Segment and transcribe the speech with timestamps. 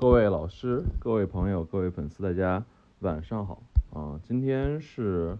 [0.00, 2.64] 各位老师、各位朋友、各位粉丝，大家
[3.00, 3.60] 晚上好
[3.92, 4.20] 啊！
[4.22, 5.36] 今天是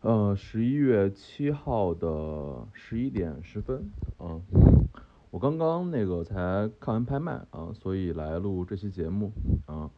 [0.00, 4.40] 呃十一月七号的十一点十分啊。
[5.30, 9.30] 我刚刚那个才看完拍卖啊，所以来录这期节目
[9.66, 9.90] 啊。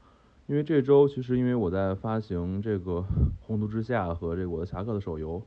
[0.48, 2.94] 因为这周其实因为我在发行这个
[3.42, 5.40] 《宏图之下》和这个《我的侠客》的手游，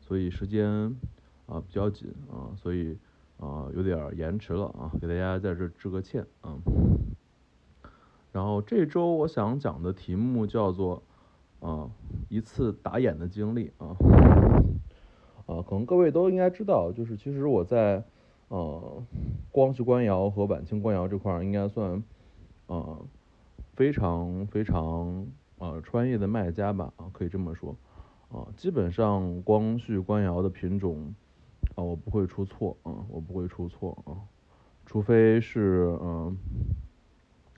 [0.00, 0.96] 所以时间
[1.44, 2.96] 啊比较紧啊，所以
[3.38, 6.56] 啊有点延迟了啊，给大家在这致个歉啊。
[8.34, 11.00] 然后这周我想讲的题目叫做
[11.60, 11.88] 啊
[12.28, 13.94] 一次打眼的经历啊
[15.46, 18.02] 啊，可能各位都应该知道，就是其实我在
[18.48, 19.00] 呃
[19.52, 22.02] 光绪官窑和晚清官窑这块儿应该算
[22.66, 22.98] 啊
[23.74, 27.76] 非常非常啊专业的卖家吧啊可以这么说
[28.32, 31.14] 啊基本上光绪官窑的品种
[31.76, 34.26] 啊我不会出错啊我不会出错啊，
[34.84, 36.36] 除非是嗯。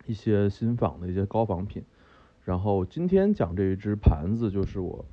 [0.06, 1.82] 一些新仿的一些高仿品，
[2.44, 5.04] 然后今天讲这一只盘子，就是我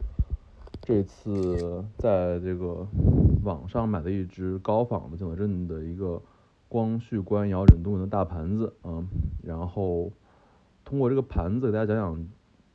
[0.81, 2.88] 这次在这个
[3.44, 6.21] 网上买的一只高仿的景德镇的一个
[6.67, 9.03] 光绪官窑忍冬纹的大盘子啊，
[9.41, 10.11] 然后
[10.86, 12.27] 通过这个盘子给大家讲讲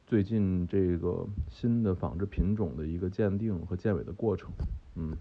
[0.07, 4.51] 最近这个新的仿制品种的一个鉴定和鉴伪的过程，
[4.95, 5.13] 嗯，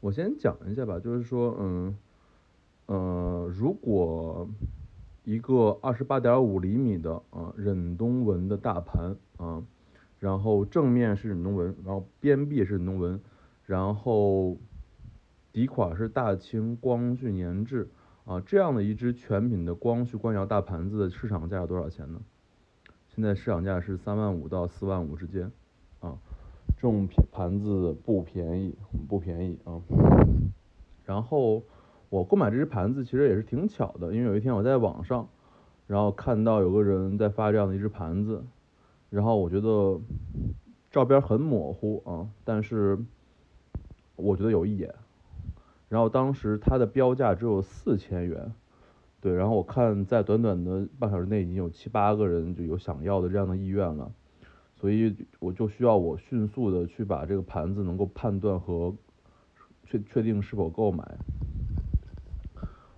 [0.00, 1.96] 我先讲一下吧，就是说，嗯，
[2.86, 4.48] 呃，如果
[5.26, 9.60] 一个二十八点五厘米的啊忍冬纹的大盘啊，
[10.20, 13.20] 然后正面是忍冬纹，然后边壁是忍冬纹，
[13.64, 14.56] 然后
[15.52, 17.90] 底款是大清光绪年制
[18.24, 22.20] 啊，这样的一只全品的光绪官窑大盘子的市场价多少钱呢？
[23.08, 25.50] 现在市场价是三万五到四万五之间
[25.98, 26.16] 啊，
[26.76, 28.76] 这种盘子不便宜，
[29.08, 29.82] 不便宜啊，
[31.04, 31.64] 然后。
[32.08, 35.28] 我购买这只盘子其实也是挺巧的，因为有一天我在网上，
[35.86, 38.44] 然后看到有个人在发这样的一只盘子，
[39.10, 40.00] 然后我觉得
[40.90, 42.98] 照片很模糊啊，但是
[44.14, 44.94] 我觉得有一眼，
[45.88, 48.52] 然后当时它的标价只有四千元，
[49.20, 54.12] 对，然后我看在短短的半小时内已经有七八个人就有想要的这样的意愿了，
[54.76, 58.94] 所以我就需要我迅速的去把这个盘子能够判断和
[59.84, 61.04] 确确定是否购买。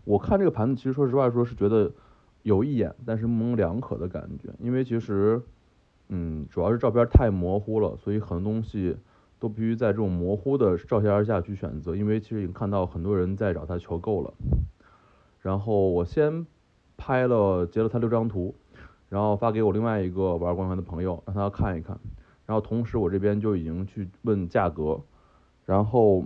[0.08, 1.92] 我看这个盘子，其实说实话说是觉得
[2.42, 4.48] 有一眼，但是模棱两可的感觉。
[4.58, 5.38] 因为其实，
[6.08, 8.96] 嗯，主要是照片太模糊了，所以很多东西
[9.38, 11.94] 都必须在这种模糊的照片下去选择。
[11.94, 14.32] 因为其实已经看到很多人在找他求购了。
[15.42, 16.46] 然后我先
[16.96, 18.54] 拍了截了他六张图，
[19.10, 21.98] 然后发给我另外一个玩光盘的朋友，让他看一看。
[22.46, 25.02] 然后同时我这边就已经去问价格，
[25.66, 26.24] 然后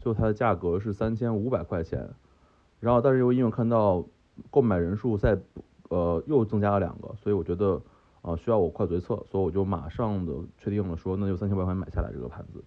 [0.00, 2.08] 就它的价格是三千五百块钱。
[2.84, 4.04] 然后，但是又因为看到
[4.50, 5.40] 购买人数在
[5.88, 7.80] 呃又增加了两个，所以我觉得
[8.20, 12.62] 啊需要我快决策，所以我就马上的确定了说那就三千八百块买下来这个盘子。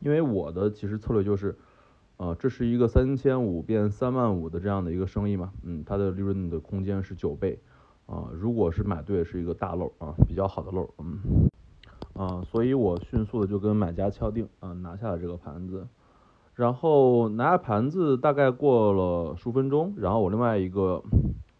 [0.00, 1.54] 因为我的其实策略就是，
[2.16, 7.58] 呃这是一个三千五变三万五的这样的一个生意嘛，嗯它的利润的空间是九倍
[8.06, 11.20] 啊，如果是买对是一个大漏啊比较好的漏，嗯
[12.14, 15.86] 啊所以我迅速的就跟买家敲定啊拿下了这个盘子。
[16.54, 21.02] 然后拿下盘子，大概过了数分钟，然后我另外一个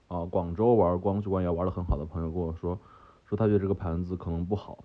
[0.06, 2.78] 啊广州玩光绪官窑玩的很好的朋友跟我说，
[3.26, 4.78] 说他觉得这个盘子可能不好。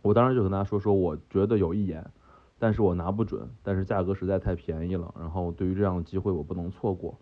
[0.00, 2.04] 我当时就跟他说说，我觉得有一眼，
[2.58, 7.14] 但是我拿不准，但是价格实在太便宜了，然后对于这样的机会我不能错过。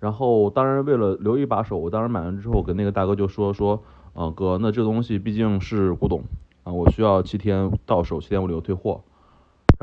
[0.00, 3.82] 然后当然为了留一把手，我当时买完之后跟那个大哥就说说，
[4.12, 6.22] 啊哥，那这东西毕竟是古董
[6.64, 9.00] 啊，我需要七天到手，七天无理由退货。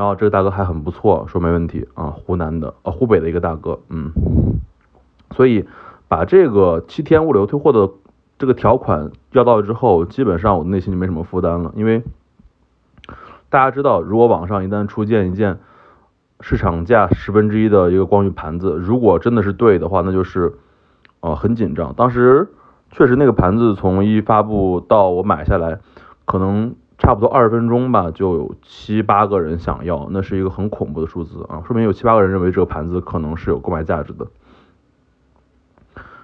[0.01, 4.11] 然后这个大哥还很不错，说没问题啊，湖南的啊，湖北的一个大哥，嗯，
[5.35, 5.67] 所以
[6.07, 7.87] 把这个七天物流退货的
[8.39, 12.01] 这个条款要到之后，基本上我的内心就没什么负担了，因为
[13.49, 15.59] 大家知道，如果网上一旦出现一件
[16.39, 20.53] 市场价十分之一的一个光绪盘子，如果真的是对的话，那就是
[21.19, 21.93] 啊很紧张。
[21.93, 22.49] 当时
[22.89, 25.77] 确实那个盘子从一发布到我买下来，
[26.25, 26.73] 可能。
[27.01, 34.27] 差不多二十分钟吧，就有七八个人想要，那是一个很恐怖的数字啊，说明有七八个人认为这个盘子可能是有购买价值的。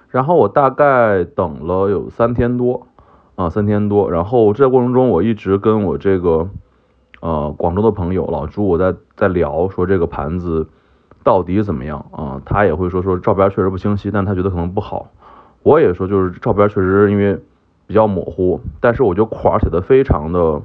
[0.08, 2.86] 然后我大概等了有三天多
[3.34, 4.08] 啊，三天多。
[4.08, 6.48] 然后这过程中，我一直跟我这个
[7.18, 10.68] 呃广州的朋友老朱，我在在聊说这个盘子
[11.24, 12.40] 到底怎么样啊？
[12.44, 15.10] 他也会说说照片确实不清晰，但他觉得可能不好。
[15.64, 17.36] 我也说就是照片确实因为。
[17.88, 20.60] 比较模糊，但是我觉得款写的非常的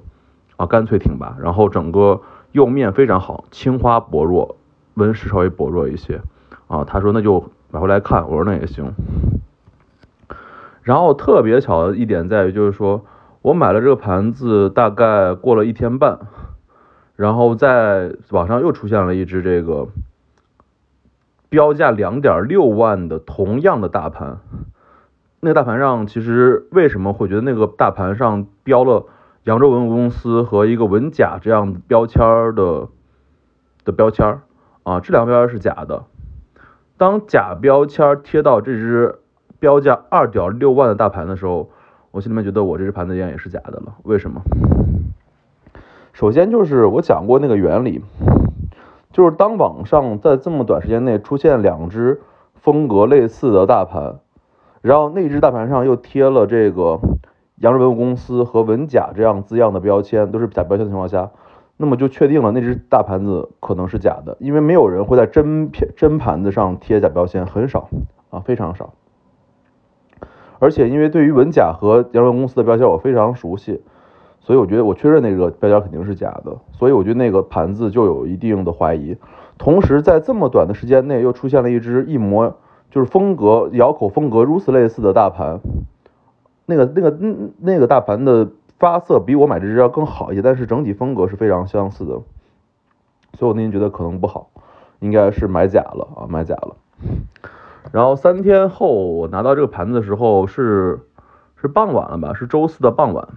[0.57, 2.21] 啊干脆挺拔，然后整个
[2.51, 4.57] 釉面非常好，青花薄弱，
[4.95, 6.21] 纹饰稍微薄弱一些
[6.67, 8.91] 啊，他说那就买回来看，我说那也行。
[10.81, 13.05] 然后特别巧的一点在于，就是说
[13.41, 16.19] 我买了这个盘子，大概过了一天半，
[17.15, 19.87] 然后在网上又出现了一只这个
[21.47, 24.39] 标价两点六万的同样的大盘。
[25.43, 29.05] 那个大盘上其实为什么会觉得那个大盘上标了
[29.43, 32.21] 扬州文物公司和一个文甲这样标签
[32.55, 32.87] 的
[33.85, 34.39] 的标签
[34.83, 34.99] 啊？
[34.99, 36.05] 这两个标签是假的。
[36.97, 39.19] 当假标签贴到这只。
[39.59, 41.69] 标价二点六万的大盘的时候，
[42.11, 43.95] 我心里面觉得我这只盘子应该也是假的了。
[44.03, 44.41] 为什么？
[46.11, 48.03] 首先就是我讲过那个原理，
[49.13, 52.19] 就是当网上在这么短时间内出现两只
[52.55, 54.19] 风格类似的大盘，
[54.83, 56.99] 然后那只大盘上又贴了这个
[57.55, 61.31] 扬州文物公司和文甲这样字样的标签，都是假标签的情况下，
[61.77, 67.87] 那么就确定了那只大盘子可能是假的，因为没有人会在真片真盘子上贴假标签，很少
[68.29, 68.93] 啊，非常少。
[70.59, 73.81] 而且，因为对于文甲和扬州公司的标签我非常熟悉，
[74.41, 79.15] 所以我觉得我确认那个标签肯定是假的，所以我觉得那个盘子就有一定的怀疑。
[79.57, 82.57] 同时，在这么短的时间内又出现了一只一模
[82.93, 85.61] 就是风格窑口风格如此类似的大盘，
[86.67, 87.17] 那个那个
[87.57, 92.21] 那个大盘的发色比我买这只要更好一些，但是整体风格是非常相似的，
[93.33, 94.51] 所以我内心觉得可能不好，
[94.99, 96.75] 应该是买假了啊，买假了。
[97.91, 100.99] 然后三天后，我拿到这个盘子的时候是
[101.55, 102.35] 是傍晚了吧？
[102.35, 103.27] 是周四的傍晚。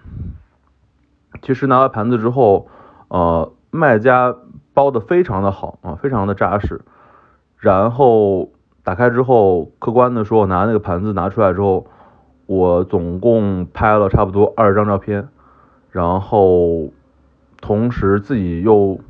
[1.40, 2.68] 其实拿到盘子之后，
[3.08, 4.36] 呃，卖家
[4.74, 6.82] 包的非常的好啊，非常的扎实。
[7.56, 8.50] 然后
[8.86, 11.88] 打开之后，客观的说，我拿那个盘子拿出来之后，
[12.46, 15.28] 我总共拍了差不多二十张照片，
[15.90, 16.90] 然后
[17.60, 19.00] 同时自己又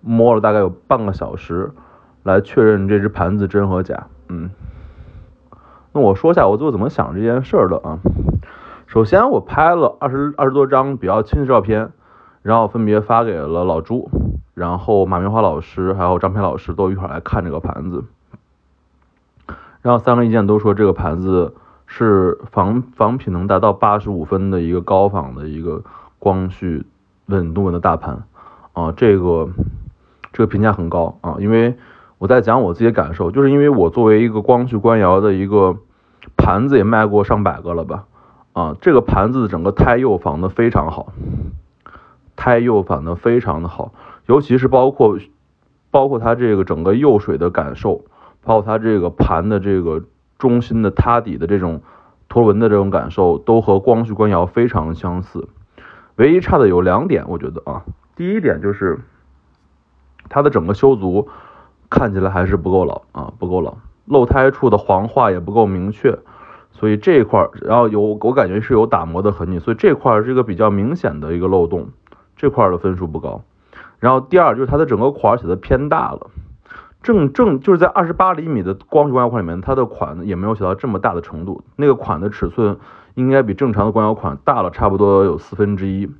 [0.00, 1.70] 摸了大概有半个小时，
[2.24, 4.08] 来确认这只盘子真和假。
[4.28, 4.50] 嗯。
[5.92, 8.00] 那我说一下我最后怎么想这件事儿的啊。
[8.88, 11.92] 首先我拍了二十二十多张比较清的照片，
[12.42, 14.10] 然后分别发给了老朱，
[14.54, 18.02] 然后马明华老师还有张培老师都一块来看这个盘子，
[19.82, 21.54] 然后三个意见都说这个盘子
[21.86, 25.82] 是仿仿品能达到八十五分的一个高仿的一个
[26.18, 26.84] 光绪
[27.26, 28.24] 稳度纹的大盘
[28.72, 29.48] 啊，这个
[30.32, 31.76] 这个评价很高啊，因为。
[32.20, 35.78] 我在讲我自己的感受，就是因为我作为一个光绪官窑的一个
[36.36, 38.04] 盘子也卖过上百个了吧，
[38.52, 41.14] 啊，这个盘子整个胎釉仿的非常好，
[42.36, 43.94] 胎釉仿的非常的好，
[44.26, 45.18] 尤其是包括
[45.90, 48.04] 包括它这个整个釉水的感受，
[48.42, 50.02] 包括它这个盘的这个
[50.38, 51.82] 中心的塌底的这种
[52.28, 55.48] 螺纹的这种感受，都和光绪官窑非常相似，
[56.16, 57.84] 唯一差的有两点，我觉得啊，
[58.16, 59.00] 第一点就是
[60.28, 61.28] 它的整个修足。
[61.92, 66.20] 看起来还是不够老啊，不够老，漏胎处的黄化也不够明确，
[66.70, 71.88] 所以这一块，然后有我感觉是有打磨的痕迹，所以这块是一个比较明显的一个漏洞，
[72.36, 73.42] 这块的分数不高。
[73.98, 76.30] 然后第二就是它的整个款写的偏大了，
[77.02, 82.78] 正正就是在二十八厘米的光绪官窑款里面，它的款也没有写到这么大的程度，那个款的尺寸
[83.14, 86.10] 应该比正常的官窑款大了差不多有四分之一，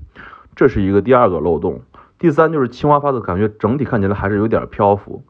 [0.57, 1.83] 这是一个第二个漏洞。
[2.19, 5.23] 第三就是青花发的感觉整体看起来还是有点漂浮。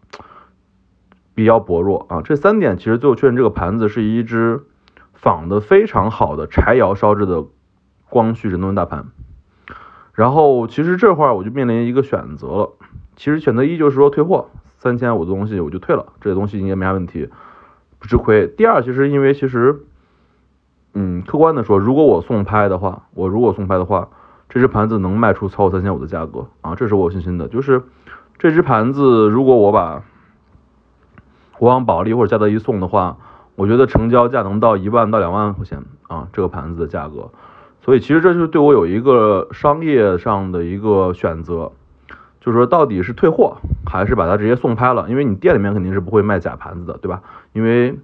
[1.32, 4.64] 比较薄弱啊，这三点其实最后确认这个盘子是一只
[5.14, 7.44] 仿的非常好的柴窑烧制的
[8.10, 9.06] 光绪人多大盘。
[10.12, 12.72] 然后其实这块我就面临一个选择了，
[13.16, 14.50] 其实选择一就是说退货，
[14.82, 17.28] 三千五的东西我就退了，这些东西应该没啥问题，
[17.98, 18.48] 不吃亏。
[18.48, 19.82] 第二，其实因为其实，
[20.94, 24.08] 嗯，客观的说，如果我送拍的话，我如果送拍的话，
[24.48, 27.46] 这只盘子能卖出超过三千五的价格啊，这是我有信心的。
[27.46, 27.82] 就是
[28.38, 30.02] 这只盘子，如果我把
[31.58, 33.18] 我往保利或者嘉德一送的话，
[33.56, 37.30] 我觉得成交价能到一万到两万块钱啊，这个盘子的价格。
[37.82, 41.72] 所以其实这就是对我有一个商业上的一个选择，
[42.40, 45.08] 就是说到底是退货还是把它直接送拍了？
[45.08, 47.22] 因为你店里面肯定是不会卖假盘子的，对吧？
[47.52, 47.98] 因为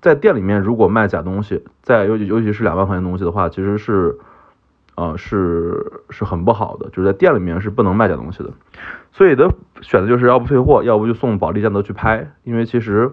[0.00, 4.18] 在店里面如果卖假东西，在尤其尤其是两万块钱东西的话，其实是。
[4.96, 8.48] 啊，是是很不好的，就是在店里面是不能卖假东西的，
[9.12, 9.52] 所以的
[9.82, 13.12] 选择就是要不退货，要不就送保利嘉德去拍，因为其实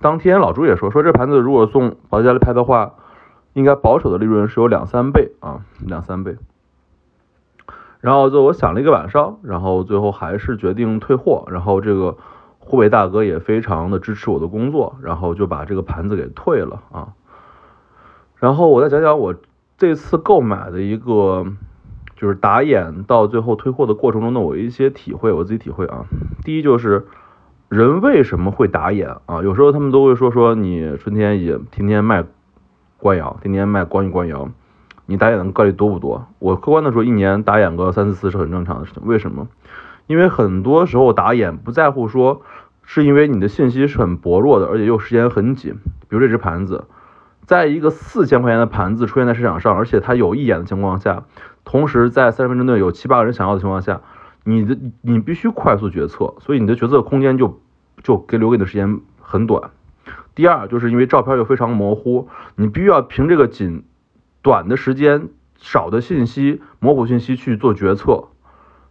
[0.00, 2.94] 当天老朱也说，说这盘子如果送保利嘉德拍的话，
[3.52, 6.38] 应该保守的利润是有两三倍啊，两三倍。
[8.02, 12.18] 然后就我想了一个晚上，然后最后还是决定退货，然后这个
[12.58, 17.14] 湖北大哥也非常的支持我的工作，然后就把这个盘子给退了啊。
[18.36, 19.34] 然后我再讲讲我。
[19.78, 21.44] 这次购买的一个
[22.14, 26.04] 就是打眼到最后退货的过程中的我一些体会，我自己体会啊。
[26.44, 27.04] 第一就是
[27.68, 29.42] 人为什么会打眼啊？
[29.42, 32.24] 有时候他们都会说说你春天也天天卖
[32.96, 34.50] 官窑，天天卖关于官窑，
[35.06, 36.26] 你打眼的概率多不多？
[36.38, 39.02] 我客观的说，一年打眼个三四次是很正常的事情。
[39.04, 39.48] 为什么？
[40.06, 42.42] 因为很多时候打眼不在乎说，
[42.84, 45.74] 是因为你的信息是很薄弱的，而且又时间很紧。
[46.08, 46.84] 比如这只盘子，
[47.46, 51.24] 在一个四千块钱的盘子出现在市场上，而且它有一眼的情况下，
[51.64, 54.00] 同时在三十分钟内有七八个人想要的情况下，
[54.44, 57.60] 你的你必须快速决策，所以你的决策空间就
[58.02, 59.70] 就给留给的时间很短。
[60.34, 63.84] 第二，就是因为照片又非常模糊，你必须要凭这个紧
[64.42, 68.28] 短的时间、少的信息、模糊信息去做决策。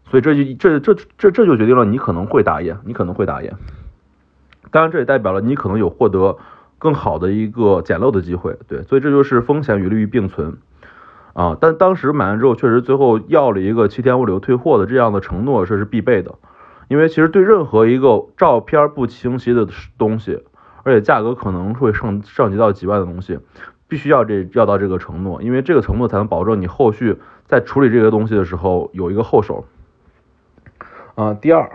[0.09, 3.55] 所以这就这这这这就决定了你可能会打眼，你可能会打眼。
[4.71, 6.37] 当然，这也代表了你可能有获得
[6.77, 8.57] 更好的一个捡漏的机会。
[8.67, 10.57] 对，所以这就是风险与利益并存
[11.33, 11.57] 啊。
[11.59, 16.35] 但当时买完之后，确实最后要了一个七天物流退货的这样的承诺，这是必备的。
[16.89, 19.65] 因为其实对任何一个照片不清晰的
[19.97, 20.43] 东西，
[20.83, 23.39] 而且价格可能会上上级到几万的东西，
[23.91, 29.65] 必须要这要到这个承诺，因为这个承诺才能保证你后续在处理这个东西的时候有一个后手。
[31.15, 31.69] 啊，第二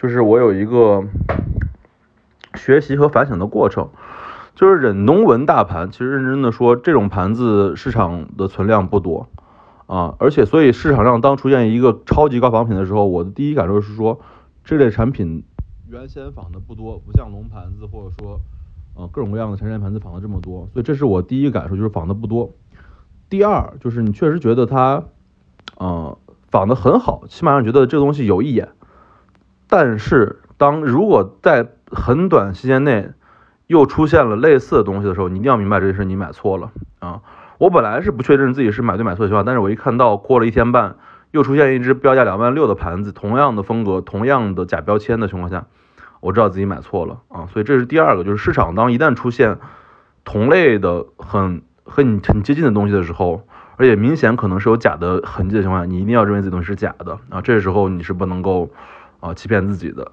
[0.00, 1.04] 就是我有一个
[2.54, 3.90] 学习和反省的过程，
[4.54, 9.28] 就是忍冬纹大盘，其实认真的说，这种盘子市场的存量不多
[9.84, 14.18] 啊，而且所以市场上当出现一个超级高仿品的时候，我的第一感受是说，
[14.64, 15.44] 这类产品
[15.90, 18.40] 原先仿的不多，不像龙盘子或者说
[18.94, 22.50] 呃各种各样的陈山盘子仿的这么多，所以这是我第一感受，就是仿的不多。
[23.28, 25.04] 第二就是你确实觉得它，
[25.76, 26.18] 呃。
[26.50, 28.68] 仿的很好，起码上觉得这个东西有一眼。
[29.68, 33.08] 但是，当如果在很短时间内
[33.68, 37.22] 又出现了类似的东西的时候，你一定要明白这件事，你买错了啊！
[37.56, 40.96] 我本来是不确认自己是买对买错的情况，但是我一看到过了一天半，
[41.30, 45.64] 又出现一只标价两万六的盘子，同样的风格，同样的假标签的情况下，
[46.22, 47.46] 我知道自己买错了啊！
[47.52, 49.58] 所以这是第二个，就是市场当一旦出现
[50.24, 53.42] 同类的很和你很接近的东西的时候。
[53.76, 57.40] 而且明显可能是有假的痕迹的情况下，你一定要认为自己东西是假的啊！
[57.40, 58.70] 这时候你是不能够
[59.18, 60.12] 啊欺骗自己的。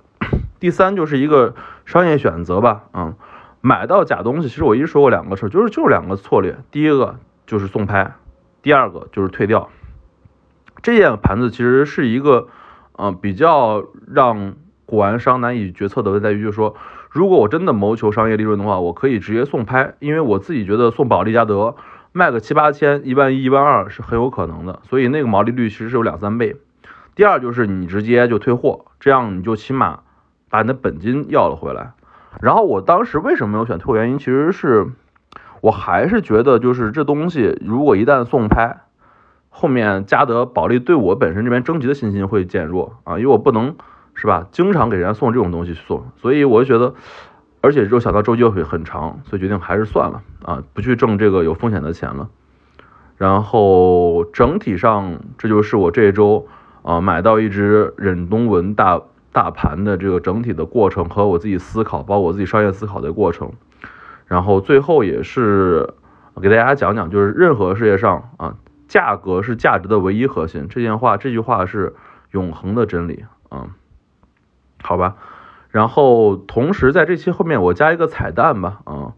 [0.59, 1.53] 第三就是一个
[1.85, 3.13] 商业选择吧，嗯，
[3.61, 8.15] 买到假东西，其实我一直说过两个事儿，就是就是两个策略，第一个就是送拍，
[8.63, 9.69] 第二个就是退掉。
[10.81, 12.47] 这件盘子其实是一个
[12.93, 14.55] 呃比较让
[14.89, 16.75] 古玩商难以决策的，在于就是说，
[17.11, 21.75] 如果我真的谋求商业利润的话，我可以直接送拍，因为我自己觉得送保利嘉德。
[22.11, 26.55] 卖个七八千、一万一、一万二是很有可能的，所以那个毛利率其实是有两三倍。
[27.13, 29.99] 第二就是你直接就退货，这样你就起码
[30.49, 31.91] 把你的本金要了回来。
[32.41, 33.95] 然后我当时为什么没有选退货？
[33.95, 34.87] 原因其实是
[35.61, 38.81] 我还是觉得就是这东西如果一旦送拍，
[39.49, 43.75] 后面嘉德保利对我本身这边征集的信心会减弱啊，因为我不能
[44.19, 46.93] 是吧，经常给人家送这种东西去送，所以我就觉得。
[47.61, 52.29] 而且就想到周期会很长，所以决定还是算了啊，不去挣这个有风险的钱了。
[53.17, 56.47] 然后整体上，这就是我这一周
[56.83, 59.01] 啊买到一只忍冬纹大
[59.33, 63.51] 大盘的这个整体的过程和我自己思考，包括我自己商业思考的过程。
[64.25, 65.95] 然后最后也是
[66.41, 68.55] 给大家讲讲，就是任何世界上啊，
[68.87, 70.67] 价格是价值的唯一核心。
[70.69, 71.93] 这件话，这句话是
[72.31, 73.67] 永恒的真理啊，
[74.81, 75.15] 好吧。
[75.69, 79.13] 然后同时在这期后面我加一个彩蛋吧，啊，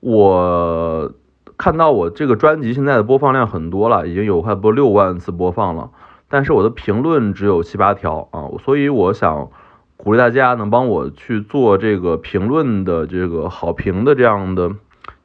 [0.00, 1.12] 我
[1.58, 5.90] 看到我这个专辑现在的播放量很多了，已经有快播六万次播放了，
[6.28, 9.50] 但是我的评论只有七八条啊，所以我想
[9.98, 14.70] 鼓励大家能帮我去做这个评论的这个好评的这样的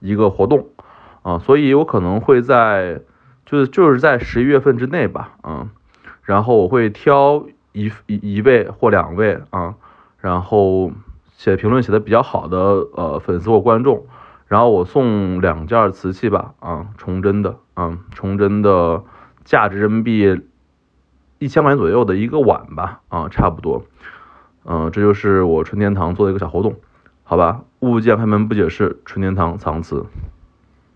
[0.01, 0.68] 一个活动
[1.22, 3.00] 啊，所以我可能会在
[3.46, 5.70] 就就是在十一月份之内吧，啊，
[6.24, 9.75] 然后我会挑一一一位或两位啊。
[10.20, 10.91] 然后
[11.38, 14.08] 写评论写的比较好的呃粉丝或观众，
[14.48, 19.03] 然后我送两件瓷器吧，啊，崇祯的，啊，崇祯的，
[19.44, 20.41] 价值人民币
[21.38, 23.84] 一千块钱左右的一个碗吧，啊，差不多，
[24.63, 26.77] 嗯，这就是我春天堂做的一个小活动，
[27.24, 30.08] 好吧，物件开门不解释，春天堂藏瓷。